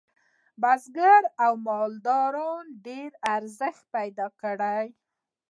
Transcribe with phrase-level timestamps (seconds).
[0.61, 2.53] بزګرۍ او مالدارۍ
[2.85, 4.57] ډیر ارزښت پیدا کړ.